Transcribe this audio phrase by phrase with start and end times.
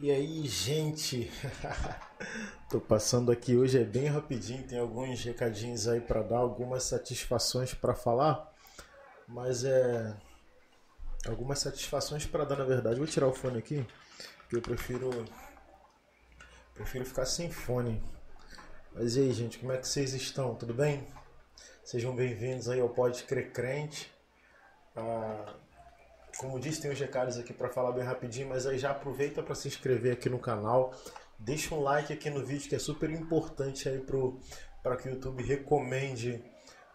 [0.00, 1.30] E aí, gente?
[2.68, 7.72] Tô passando aqui hoje é bem rapidinho, tem alguns recadinhos aí para dar, algumas satisfações
[7.74, 8.52] para falar,
[9.28, 10.16] mas é
[11.28, 12.98] algumas satisfações para dar na verdade.
[12.98, 13.86] Vou tirar o fone aqui,
[14.50, 15.10] que eu prefiro
[16.74, 18.02] prefiro ficar sem fone.
[18.92, 20.56] Mas e aí, gente, como é que vocês estão?
[20.56, 21.06] Tudo bem?
[21.84, 24.12] Sejam bem-vindos aí ao Pode Crer Crente.
[24.96, 25.54] Ah,
[26.36, 29.54] como disse, tem os recados aqui para falar bem rapidinho, mas aí já aproveita para
[29.54, 30.92] se inscrever aqui no canal,
[31.38, 34.04] deixa um like aqui no vídeo que é super importante aí
[34.82, 36.42] para que o YouTube recomende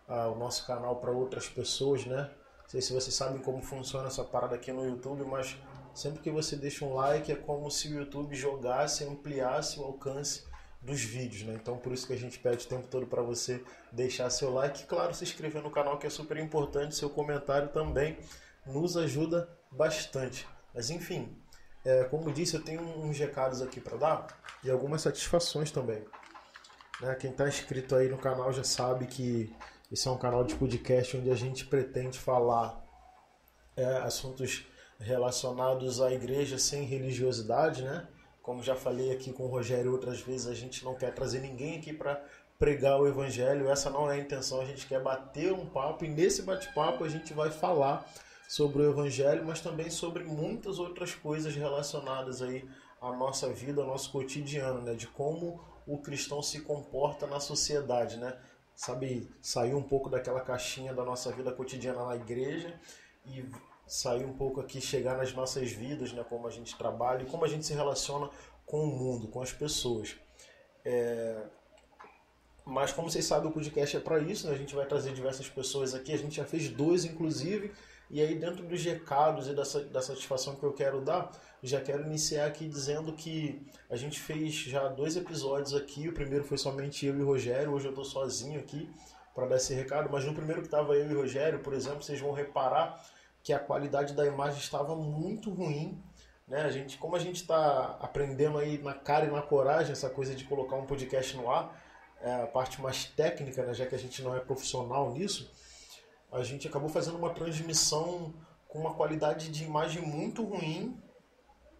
[0.07, 2.29] uh, o nosso canal para outras pessoas, né?
[2.63, 5.57] Não sei se vocês sabem como funciona essa parada aqui no YouTube, mas
[5.93, 10.43] sempre que você deixa um like é como se o YouTube jogasse, ampliasse o alcance
[10.81, 11.57] dos vídeos, né?
[11.59, 14.83] Então por isso que a gente pede o tempo todo para você deixar seu like,
[14.83, 18.17] e, claro, se inscrever no canal que é super importante, seu comentário também
[18.65, 20.47] nos ajuda bastante.
[20.73, 21.35] Mas enfim,
[21.85, 24.27] é, como disse, eu tenho uns recados aqui para dar
[24.63, 26.03] e algumas satisfações também.
[27.01, 27.15] Né?
[27.15, 29.55] Quem está inscrito aí no canal já sabe que
[29.91, 32.83] esse é um canal de podcast onde a gente pretende falar
[33.75, 34.67] é, assuntos
[34.99, 38.07] relacionados à igreja sem religiosidade, né?
[38.41, 41.77] Como já falei aqui com o Rogério outras vezes, a gente não quer trazer ninguém
[41.77, 42.21] aqui para
[42.57, 46.09] pregar o evangelho, essa não é a intenção, a gente quer bater um papo e
[46.09, 48.05] nesse bate-papo a gente vai falar
[48.49, 52.67] sobre o Evangelho, mas também sobre muitas outras coisas relacionadas aí
[52.99, 54.95] à nossa vida, ao nosso cotidiano, né?
[54.95, 58.35] De como o cristão se comporta na sociedade, né?
[58.73, 62.73] Sabe, sair um pouco daquela caixinha da nossa vida cotidiana na igreja
[63.23, 63.45] e
[63.85, 66.25] sair um pouco aqui, chegar nas nossas vidas, né?
[66.27, 68.31] Como a gente trabalha e como a gente se relaciona
[68.65, 70.15] com o mundo, com as pessoas.
[70.83, 71.39] É...
[72.65, 74.55] Mas como vocês sabem, o podcast é para isso, né?
[74.55, 76.11] A gente vai trazer diversas pessoas aqui.
[76.11, 77.71] A gente já fez dois, inclusive.
[78.09, 82.03] E aí, dentro dos recados e dessa, da satisfação que eu quero dar, já quero
[82.07, 86.09] iniciar aqui dizendo que a gente fez já dois episódios aqui.
[86.09, 88.89] O primeiro foi somente eu e o Rogério, hoje eu estou sozinho aqui
[89.35, 90.09] para dar esse recado.
[90.11, 92.99] Mas no primeiro que estava eu e o Rogério, por exemplo, vocês vão reparar
[93.43, 96.01] que a qualidade da imagem estava muito ruim.
[96.47, 96.61] Né?
[96.63, 100.33] A gente, como a gente está aprendendo aí na cara e na coragem essa coisa
[100.33, 101.79] de colocar um podcast no ar,
[102.21, 103.73] é a parte mais técnica, né?
[103.75, 105.51] já que a gente não é profissional nisso
[106.31, 108.33] a gente acabou fazendo uma transmissão
[108.67, 110.97] com uma qualidade de imagem muito ruim.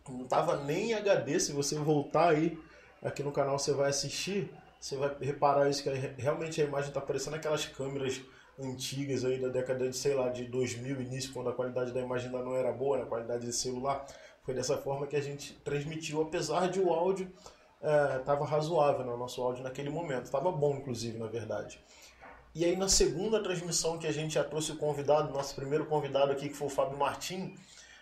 [0.07, 1.39] Não estava nem em HD.
[1.39, 2.57] Se você voltar aí
[3.01, 4.51] aqui no canal, você vai assistir.
[4.79, 8.21] Você vai reparar isso que realmente a imagem está parecendo aquelas câmeras
[8.57, 12.27] antigas aí da década de, sei lá, de 2000, início, quando a qualidade da imagem
[12.27, 13.03] ainda não era boa, né?
[13.03, 14.05] a qualidade de celular.
[14.43, 17.31] Foi dessa forma que a gente transmitiu, apesar de o áudio
[18.19, 19.13] estava é, razoável, né?
[19.13, 20.25] o nosso áudio naquele momento.
[20.25, 21.79] Estava bom, inclusive, na verdade.
[22.59, 26.33] E aí na segunda transmissão que a gente já trouxe o convidado, nosso primeiro convidado
[26.33, 27.55] aqui, que foi o Fábio Martim,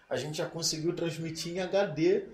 [0.10, 2.26] a gente já conseguiu transmitir em HD,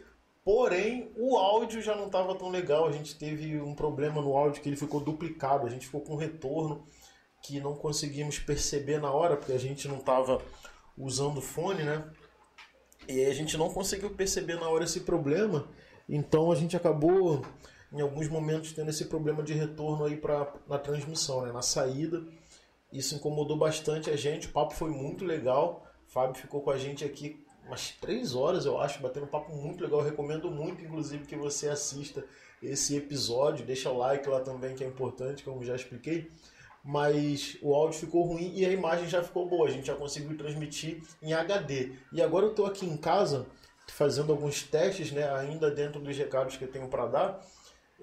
[0.41, 4.61] porém o áudio já não estava tão legal, a gente teve um problema no áudio
[4.61, 6.88] que ele ficou duplicado, a gente ficou com retorno
[7.41, 10.41] que não conseguimos perceber na hora, porque a gente não estava
[10.97, 12.09] usando fone, né?
[13.05, 15.67] E a gente não conseguiu perceber na hora esse problema,
[16.07, 17.45] então a gente acabou
[17.93, 21.51] em alguns momentos tendo esse problema de retorno aí pra, na transmissão, né?
[21.51, 22.23] na saída.
[22.91, 25.85] Isso incomodou bastante a gente, o papo foi muito legal.
[26.07, 29.55] O Fábio ficou com a gente aqui umas três horas, eu acho, batendo um papo
[29.55, 29.99] muito legal.
[29.99, 32.23] Eu recomendo muito, inclusive, que você assista
[32.61, 33.65] esse episódio.
[33.65, 36.31] Deixa o like lá também, que é importante, como já expliquei.
[36.83, 39.67] Mas o áudio ficou ruim e a imagem já ficou boa.
[39.67, 41.93] A gente já conseguiu transmitir em HD.
[42.11, 43.47] E agora eu estou aqui em casa
[43.87, 47.45] fazendo alguns testes, né, ainda dentro dos recados que eu tenho para dar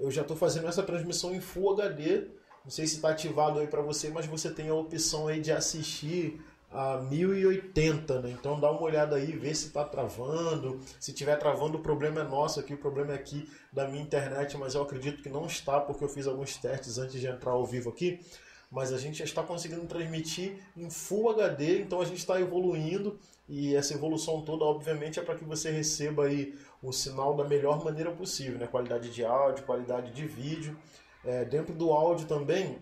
[0.00, 2.28] eu já estou fazendo essa transmissão em Full HD.
[2.64, 5.52] Não sei se está ativado aí para você, mas você tem a opção aí de
[5.52, 6.40] assistir
[6.70, 8.30] a 1080, né?
[8.30, 10.80] Então dá uma olhada aí, vê se está travando.
[11.00, 14.56] Se tiver travando, o problema é nosso aqui, o problema é aqui da minha internet,
[14.56, 17.66] mas eu acredito que não está, porque eu fiz alguns testes antes de entrar ao
[17.66, 18.20] vivo aqui.
[18.70, 23.18] Mas a gente já está conseguindo transmitir em Full HD, então a gente está evoluindo
[23.48, 27.84] e essa evolução toda, obviamente, é para que você receba aí o sinal da melhor
[27.84, 28.68] maneira possível, né?
[28.68, 30.78] Qualidade de áudio, qualidade de vídeo.
[31.24, 32.78] É, dentro do áudio também,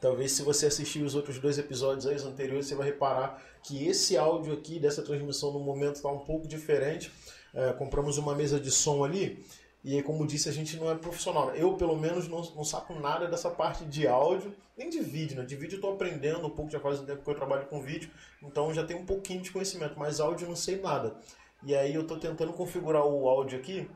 [0.00, 3.86] talvez se você assistir os outros dois episódios aí, os anteriores, você vai reparar que
[3.86, 7.12] esse áudio aqui dessa transmissão no momento está um pouco diferente.
[7.54, 9.46] É, compramos uma mesa de som ali
[9.86, 11.54] e como disse, a gente não é profissional.
[11.54, 15.36] Eu, pelo menos, não, não saco nada dessa parte de áudio, nem de vídeo.
[15.36, 15.44] Né?
[15.44, 17.80] De vídeo eu estou aprendendo um pouco, já faz um tempo que eu trabalho com
[17.80, 18.10] vídeo,
[18.42, 21.16] então já tenho um pouquinho de conhecimento, mas áudio eu não sei nada.
[21.62, 23.88] E aí eu estou tentando configurar o áudio aqui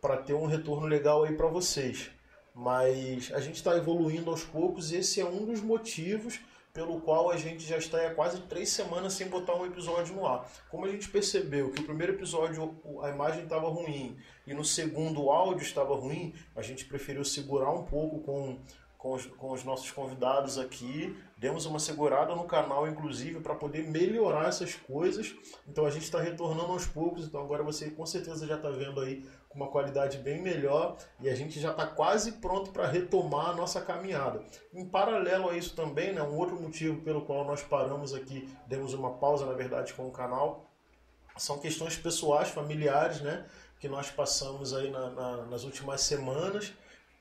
[0.00, 2.10] para ter um retorno legal aí para vocês.
[2.54, 6.40] Mas a gente está evoluindo aos poucos e esse é um dos motivos
[6.74, 10.26] pelo qual a gente já está há quase três semanas sem botar um episódio no
[10.26, 10.44] ar.
[10.68, 15.22] Como a gente percebeu que o primeiro episódio a imagem estava ruim e no segundo
[15.22, 18.58] o áudio estava ruim, a gente preferiu segurar um pouco com
[19.04, 21.14] com os, com os nossos convidados aqui.
[21.36, 25.36] Demos uma segurada no canal, inclusive, para poder melhorar essas coisas.
[25.68, 27.26] Então a gente está retornando aos poucos.
[27.26, 29.22] Então agora você com certeza já está vendo aí
[29.54, 33.54] com uma qualidade bem melhor e a gente já está quase pronto para retomar a
[33.54, 34.42] nossa caminhada.
[34.74, 38.92] Em paralelo a isso também, né, um outro motivo pelo qual nós paramos aqui, demos
[38.92, 40.68] uma pausa na verdade com o canal,
[41.36, 43.46] são questões pessoais, familiares, né,
[43.78, 46.74] que nós passamos aí na, na, nas últimas semanas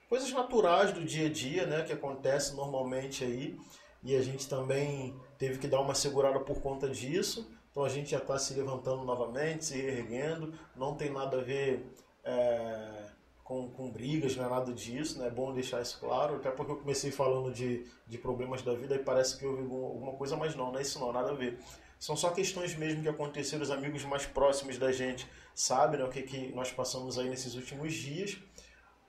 [0.10, 3.60] coisas naturais do dia a dia, né, que acontece normalmente aí,
[4.04, 7.50] e a gente também teve que dar uma segurada por conta disso.
[7.72, 11.84] Então a gente já está se levantando novamente, se erguendo, não tem nada a ver
[12.24, 13.04] é,
[13.44, 15.28] com, com brigas, não é nada disso, né?
[15.28, 18.96] é bom deixar isso claro, até porque eu comecei falando de, de problemas da vida
[18.96, 21.60] e parece que houve alguma coisa, mas não, não é isso não, nada a ver.
[22.00, 26.10] São só questões mesmo que aconteceram, os amigos mais próximos da gente sabem né, o
[26.10, 28.38] que, que nós passamos aí nesses últimos dias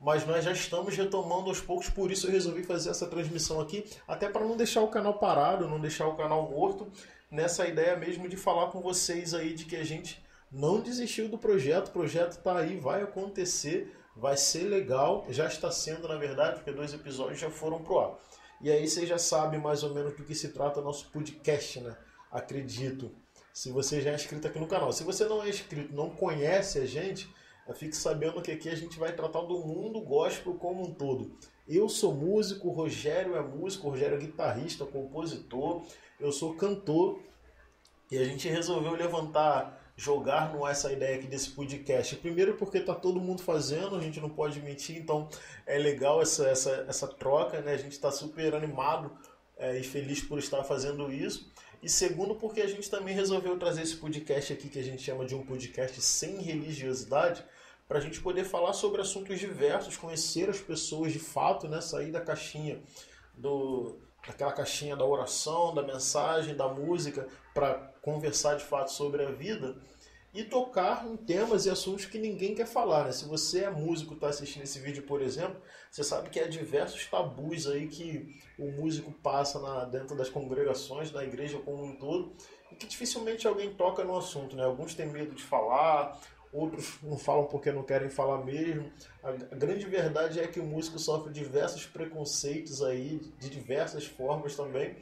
[0.01, 3.85] mas nós já estamos retomando aos poucos, por isso eu resolvi fazer essa transmissão aqui,
[4.07, 6.91] até para não deixar o canal parado, não deixar o canal morto,
[7.31, 10.23] nessa ideia mesmo de falar com vocês aí de que a gente
[10.55, 15.71] não desistiu do projeto, o projeto está aí, vai acontecer, vai ser legal, já está
[15.71, 18.19] sendo na verdade, porque dois episódios já foram pro ar.
[18.61, 21.97] E aí vocês já sabem mais ou menos do que se trata nosso podcast, né?
[22.31, 23.11] Acredito.
[23.53, 24.93] Se você já é inscrito aqui no canal.
[24.93, 27.29] Se você não é inscrito, não conhece a gente,
[27.73, 31.35] Fique sabendo que aqui a gente vai tratar do mundo gospel como um todo.
[31.67, 35.83] Eu sou músico, Rogério é músico, Rogério é guitarrista, compositor,
[36.21, 37.21] eu sou cantor
[38.11, 42.17] e a gente resolveu levantar, jogar no essa ideia aqui desse podcast.
[42.17, 45.29] Primeiro porque tá todo mundo fazendo, a gente não pode mentir, então
[45.67, 47.73] é legal essa, essa, essa troca, né?
[47.73, 49.17] A gente está super animado
[49.57, 51.53] é, e feliz por estar fazendo isso.
[51.83, 55.25] E segundo, porque a gente também resolveu trazer esse podcast aqui, que a gente chama
[55.25, 57.45] de um podcast sem religiosidade,
[57.87, 61.83] para a gente poder falar sobre assuntos diversos, conhecer as pessoas de fato, né?
[61.83, 62.83] sair da caixinha
[63.35, 69.31] do, daquela caixinha da oração, da mensagem, da música, para conversar de fato sobre a
[69.31, 69.77] vida
[70.35, 73.05] e tocar em temas e assuntos que ninguém quer falar.
[73.05, 73.13] Né?
[73.13, 75.57] Se você é músico está assistindo esse vídeo, por exemplo,
[75.91, 81.13] você sabe que há diversos tabus aí que o músico passa na, dentro das congregações,
[81.13, 82.33] na igreja como um todo,
[82.71, 84.55] e que dificilmente alguém toca no assunto.
[84.55, 84.65] Né?
[84.65, 86.21] Alguns têm medo de falar,
[86.53, 88.93] outros não falam porque não querem falar mesmo.
[89.23, 94.55] A, a grande verdade é que o músico sofre diversos preconceitos aí, de diversas formas
[94.55, 94.97] também.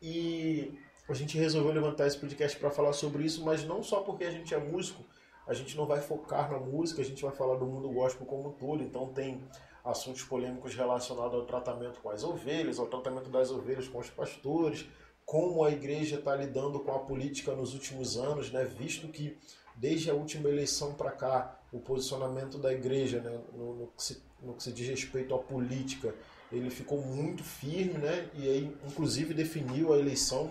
[0.00, 0.78] E
[1.12, 4.30] a gente resolveu levantar esse podcast para falar sobre isso, mas não só porque a
[4.30, 5.04] gente é músico,
[5.46, 8.50] a gente não vai focar na música, a gente vai falar do mundo gospel como
[8.50, 8.82] um todo.
[8.82, 9.42] Então tem
[9.84, 14.86] assuntos polêmicos relacionados ao tratamento com as ovelhas, ao tratamento das ovelhas com os pastores,
[15.24, 18.64] como a igreja está lidando com a política nos últimos anos, né?
[18.64, 19.36] visto que
[19.76, 24.22] desde a última eleição para cá, o posicionamento da igreja né, no, no, que se,
[24.42, 26.14] no, que se, diz respeito à política,
[26.52, 30.50] ele ficou muito firme, né, e aí inclusive definiu a eleição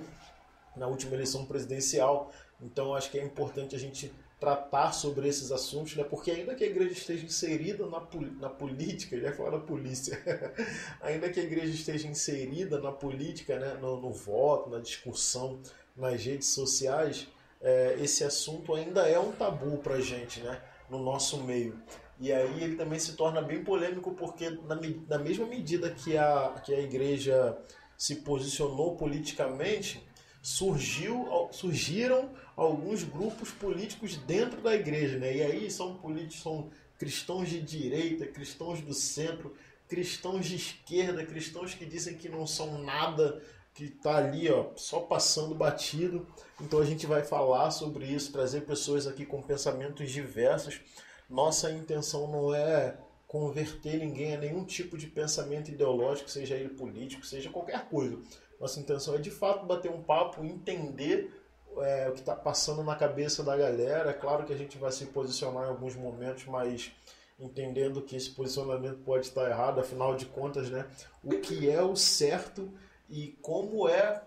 [0.75, 2.31] na última eleição presidencial.
[2.61, 6.63] Então acho que é importante a gente tratar sobre esses assuntos, né, porque ainda que
[6.63, 8.01] a igreja esteja inserida na,
[8.39, 10.17] na política, já falar da polícia,
[11.01, 15.59] ainda que a igreja esteja inserida na política, né, no, no voto, na discussão
[15.93, 17.27] nas redes sociais,
[17.61, 20.61] é, esse assunto ainda é um tabu para a gente, né?
[20.89, 21.77] No nosso meio.
[22.19, 26.55] E aí ele também se torna bem polêmico porque na, na mesma medida que a,
[26.63, 27.57] que a igreja
[27.97, 30.01] se posicionou politicamente,
[30.41, 35.35] surgiu, surgiram alguns grupos políticos dentro da igreja, né?
[35.35, 39.55] E aí são políticos, são cristãos de direita, cristãos do centro,
[39.87, 43.41] cristãos de esquerda, cristãos que dizem que não são nada
[43.73, 46.27] que está ali ó, só passando batido.
[46.59, 50.81] Então a gente vai falar sobre isso, trazer pessoas aqui com pensamentos diversos.
[51.29, 57.25] Nossa intenção não é converter ninguém a nenhum tipo de pensamento ideológico, seja ele político,
[57.25, 58.17] seja qualquer coisa.
[58.59, 61.33] Nossa intenção é de fato bater um papo, entender
[61.77, 64.09] é, o que está passando na cabeça da galera.
[64.09, 66.91] É claro que a gente vai se posicionar em alguns momentos, mas
[67.39, 70.85] entendendo que esse posicionamento pode estar errado, afinal de contas, né,
[71.23, 72.69] o que é o certo
[73.09, 74.21] e como é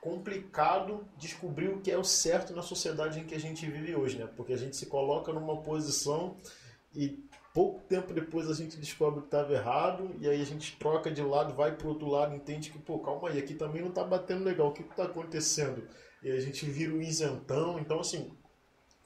[0.00, 4.16] complicado descobrir o que é o certo na sociedade em que a gente vive hoje,
[4.16, 4.28] né?
[4.36, 6.36] Porque a gente se coloca numa posição
[6.94, 11.10] e pouco tempo depois a gente descobre que estava errado e aí a gente troca
[11.10, 14.04] de lado, vai para outro lado, entende que, pô, calma aí, aqui também não está
[14.04, 15.88] batendo legal, o que está acontecendo?
[16.22, 18.36] E a gente vira o isentão, então assim,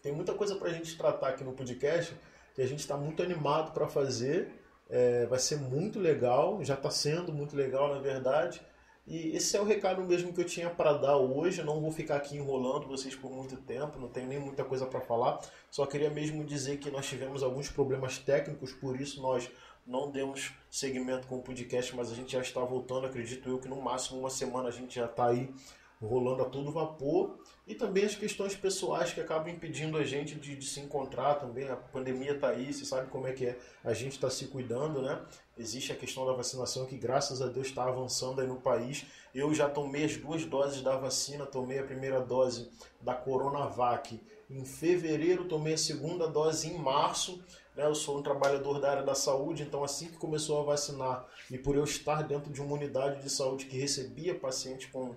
[0.03, 2.15] tem muita coisa para a gente tratar aqui no podcast
[2.55, 4.53] que a gente está muito animado para fazer,
[4.91, 8.61] é, vai ser muito legal, já está sendo muito legal na verdade,
[9.07, 11.63] E esse é o recado mesmo que eu tinha para dar hoje.
[11.63, 15.01] Não vou ficar aqui enrolando vocês por muito tempo, não tenho nem muita coisa para
[15.01, 15.41] falar.
[15.71, 19.51] Só queria mesmo dizer que nós tivemos alguns problemas técnicos, por isso nós
[19.85, 23.07] não demos segmento com o podcast, mas a gente já está voltando.
[23.07, 25.53] Acredito eu que no máximo uma semana a gente já está aí
[26.01, 27.39] rolando a todo vapor.
[27.67, 31.69] E também as questões pessoais que acabam impedindo a gente de, de se encontrar também.
[31.69, 33.59] A pandemia está aí, você sabe como é que é.
[33.85, 35.21] A gente está se cuidando, né?
[35.57, 39.07] Existe a questão da vacinação que, graças a Deus, está avançando aí no país.
[39.33, 41.47] Eu já tomei as duas doses da vacina.
[41.47, 42.69] Tomei a primeira dose
[43.01, 47.43] da Coronavac em fevereiro, tomei a segunda dose em março.
[47.75, 47.87] Né?
[47.87, 51.57] Eu sou um trabalhador da área da saúde, então assim que começou a vacinar e
[51.57, 55.15] por eu estar dentro de uma unidade de saúde que recebia paciente com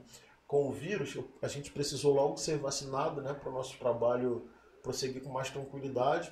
[0.48, 4.48] com o vírus, a gente precisou logo ser vacinado né, para o nosso trabalho
[4.84, 6.32] prosseguir com mais tranquilidade.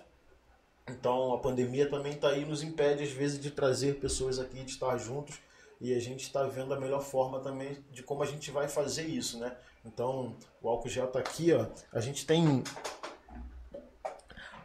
[0.87, 4.71] Então a pandemia também está aí, nos impede às vezes de trazer pessoas aqui, de
[4.71, 5.39] estar juntos,
[5.79, 9.05] e a gente está vendo a melhor forma também de como a gente vai fazer
[9.05, 9.55] isso, né?
[9.83, 11.67] Então o álcool gel está aqui, ó.
[11.91, 12.63] A gente tem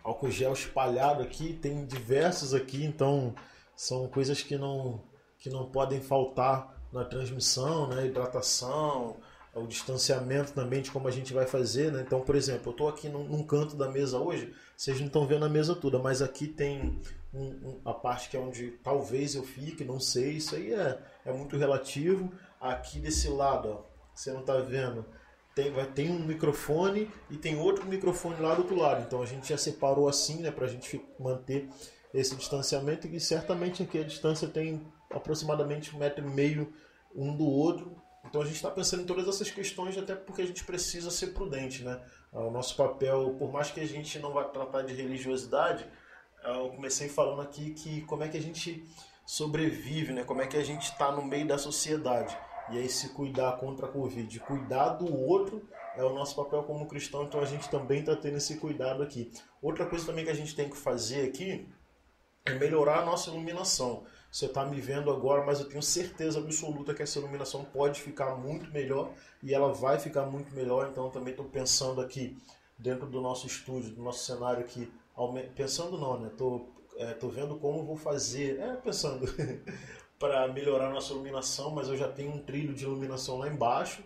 [0.04, 3.34] álcool gel espalhado aqui, tem diversos aqui, então
[3.74, 5.00] são coisas que não
[5.38, 8.06] que não podem faltar na transmissão, né?
[8.06, 9.16] Hidratação,
[9.58, 12.02] o distanciamento também de como a gente vai fazer, né?
[12.06, 15.26] Então, por exemplo, eu estou aqui num, num, canto da mesa hoje, vocês não estão
[15.26, 16.98] vendo a mesa toda, mas aqui tem
[17.32, 20.98] um, um, a parte que é onde talvez eu fique, não sei, isso aí é,
[21.24, 22.32] é muito relativo.
[22.60, 23.82] Aqui desse lado, ó,
[24.14, 25.04] você não está vendo,
[25.54, 29.02] tem, vai, tem um microfone e tem outro microfone lá do outro lado.
[29.06, 31.68] Então a gente já separou assim, né, para a gente manter
[32.14, 36.72] esse distanciamento e certamente aqui a distância tem aproximadamente um metro e meio
[37.14, 37.96] um do outro
[38.28, 41.28] então a gente está pensando em todas essas questões, até porque a gente precisa ser
[41.28, 41.98] prudente, né?
[42.32, 45.86] Ah, o nosso papel, por mais que a gente não vá tratar de religiosidade,
[46.44, 48.86] ah, eu comecei falando aqui que como é que a gente
[49.24, 50.24] sobrevive, né?
[50.24, 52.36] Como é que a gente está no meio da sociedade.
[52.70, 55.66] E aí se cuidar contra a Covid, cuidar do outro
[55.96, 59.32] é o nosso papel como cristão, então a gente também está tendo esse cuidado aqui.
[59.62, 61.66] Outra coisa também que a gente tem que fazer aqui
[62.44, 64.04] é melhorar a nossa iluminação.
[64.30, 68.34] Você está me vendo agora, mas eu tenho certeza absoluta que essa iluminação pode ficar
[68.34, 69.10] muito melhor
[69.42, 70.88] e ela vai ficar muito melhor.
[70.90, 72.36] Então, também estou pensando aqui
[72.78, 74.90] dentro do nosso estúdio, do nosso cenário aqui,
[75.56, 76.30] pensando não, né?
[76.36, 76.66] Tô,
[76.96, 79.26] é, tô vendo como vou fazer, é, pensando
[80.18, 84.04] para melhorar nossa iluminação, mas eu já tenho um trilho de iluminação lá embaixo,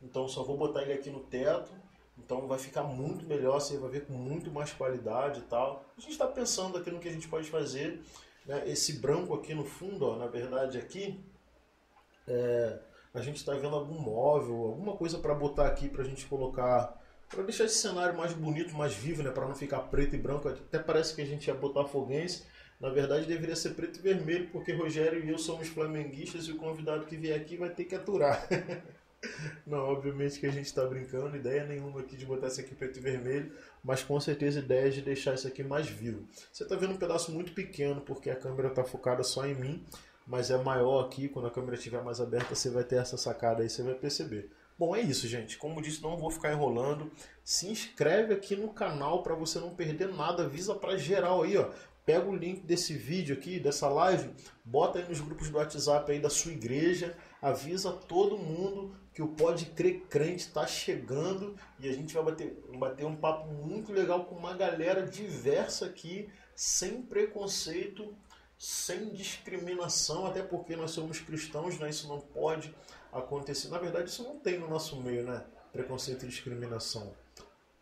[0.00, 1.72] então só vou botar ele aqui no teto.
[2.18, 5.84] Então vai ficar muito melhor, você vai ver com muito mais qualidade e tal.
[5.96, 8.00] A gente está pensando aqui no que a gente pode fazer
[8.46, 8.62] né?
[8.66, 11.22] Esse branco aqui no fundo, ó, na verdade aqui,
[12.26, 12.78] é,
[13.14, 17.00] a gente está vendo algum móvel, alguma coisa para botar aqui para a gente colocar,
[17.28, 19.30] para deixar esse cenário mais bonito, mais vivo, né?
[19.30, 20.48] para não ficar preto e branco.
[20.48, 22.44] Até parece que a gente ia botar foguense.
[22.80, 26.56] Na verdade deveria ser preto e vermelho, porque Rogério e eu somos flamenguistas e o
[26.56, 28.48] convidado que vier aqui vai ter que aturar.
[29.66, 32.98] Não, obviamente que a gente está brincando, ideia nenhuma aqui de botar isso aqui preto
[32.98, 33.52] e vermelho,
[33.82, 36.26] mas com certeza ideia de deixar isso aqui mais vivo.
[36.52, 39.86] Você está vendo um pedaço muito pequeno porque a câmera está focada só em mim,
[40.26, 43.62] mas é maior aqui, quando a câmera estiver mais aberta você vai ter essa sacada
[43.62, 44.50] aí, você vai perceber.
[44.78, 45.58] Bom, é isso, gente.
[45.58, 47.10] Como disse, não vou ficar enrolando.
[47.44, 50.44] Se inscreve aqui no canal para você não perder nada.
[50.44, 51.70] Avisa para geral aí, ó.
[52.04, 56.18] Pega o link desse vídeo aqui, dessa live, bota aí nos grupos do WhatsApp aí
[56.18, 61.92] da sua igreja, avisa todo mundo que o Pode Crer Crente está chegando e a
[61.92, 68.16] gente vai bater, bater um papo muito legal com uma galera diversa aqui, sem preconceito,
[68.58, 71.90] sem discriminação, até porque nós somos cristãos, né?
[71.90, 72.74] isso não pode
[73.12, 73.68] acontecer.
[73.68, 75.44] Na verdade, isso não tem no nosso meio, né?
[75.72, 77.14] Preconceito e discriminação.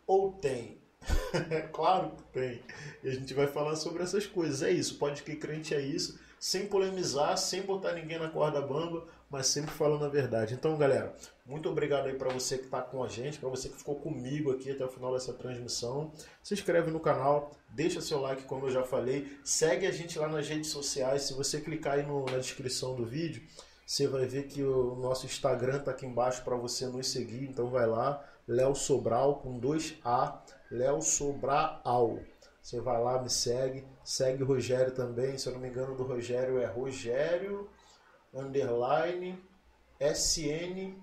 [0.06, 0.79] Ou tem?
[1.73, 2.62] claro que tem.
[3.02, 4.62] E a gente vai falar sobre essas coisas.
[4.62, 9.07] É isso, pode que crente é isso, sem polemizar, sem botar ninguém na corda bamba,
[9.30, 10.54] mas sempre falando a verdade.
[10.54, 11.14] Então, galera,
[11.47, 14.50] muito obrigado aí para você que está com a gente, para você que ficou comigo
[14.50, 16.12] aqui até o final dessa transmissão.
[16.42, 20.28] Se inscreve no canal, deixa seu like, como eu já falei, segue a gente lá
[20.28, 21.23] nas redes sociais.
[21.23, 23.42] Se você clicar aí no, na descrição do vídeo,
[23.87, 27.45] você vai ver que o nosso Instagram está aqui embaixo para você nos seguir.
[27.45, 32.20] Então, vai lá, Léo Sobral com dois A, Léo Sobral.
[32.62, 35.36] Você vai lá, me segue, segue o Rogério também.
[35.38, 37.68] Se eu não me engano, do Rogério é Rogério
[38.32, 39.42] underline
[39.98, 40.98] SNTSS.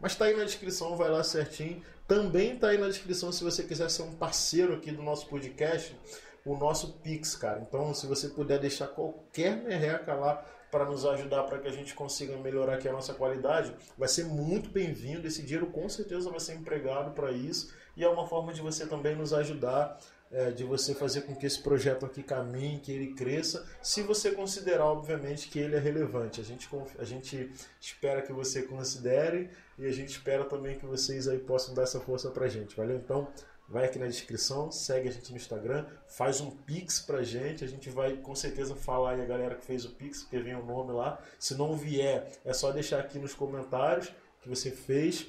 [0.00, 1.82] Mas tá aí na descrição, vai lá certinho.
[2.06, 5.96] Também tá aí na descrição se você quiser ser um parceiro aqui do nosso podcast,
[6.44, 7.60] o nosso Pix, cara.
[7.60, 11.94] Então, se você puder deixar qualquer merreca lá para nos ajudar para que a gente
[11.94, 15.26] consiga melhorar aqui a nossa qualidade, vai ser muito bem-vindo.
[15.26, 18.86] Esse dinheiro com certeza vai ser empregado para isso e é uma forma de você
[18.86, 19.98] também nos ajudar
[20.30, 24.30] é, de você fazer com que esse projeto aqui caminhe, que ele cresça, se você
[24.30, 26.40] considerar, obviamente, que ele é relevante.
[26.40, 26.66] A gente,
[26.98, 31.74] a gente espera que você considere e a gente espera também que vocês aí possam
[31.74, 32.74] dar essa força pra gente.
[32.74, 32.96] Valeu?
[32.96, 33.28] Então,
[33.72, 37.66] vai aqui na descrição, segue a gente no Instagram, faz um Pix pra gente, a
[37.66, 40.64] gente vai com certeza falar aí a galera que fez o Pix, porque vem o
[40.64, 41.18] nome lá.
[41.38, 44.12] Se não vier, é só deixar aqui nos comentários
[44.42, 45.26] que você fez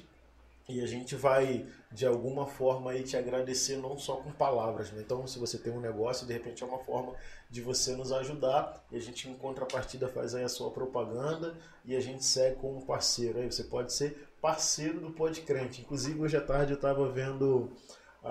[0.68, 5.02] e a gente vai de alguma forma aí te agradecer não só com palavras, né?
[5.02, 7.14] Então, se você tem um negócio, de repente é uma forma
[7.50, 11.96] de você nos ajudar e a gente em contrapartida faz aí a sua propaganda e
[11.96, 13.38] a gente segue como parceiro.
[13.38, 15.80] Aí você pode ser parceiro do Podcrente.
[15.80, 17.70] Inclusive hoje à tarde eu estava vendo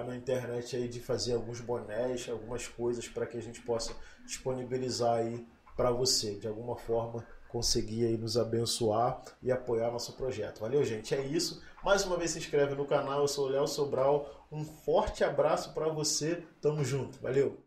[0.02, 3.94] na internet aí de fazer alguns bonés, algumas coisas para que a gente possa
[4.26, 5.46] disponibilizar aí
[5.76, 10.62] para você de alguma forma conseguir aí nos abençoar e apoiar nosso projeto.
[10.62, 11.14] Valeu, gente?
[11.14, 11.62] É isso.
[11.84, 13.22] Mais uma vez se inscreve no canal.
[13.22, 14.48] Eu sou o Léo Sobral.
[14.52, 16.44] Um forte abraço para você.
[16.60, 17.20] Tamo junto.
[17.22, 17.63] Valeu.